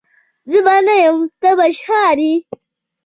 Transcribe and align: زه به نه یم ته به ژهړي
زه 0.49 0.59
به 0.65 0.75
نه 0.87 0.95
یم 1.03 1.17
ته 1.41 1.49
به 1.57 1.67
ژهړي 1.79 2.33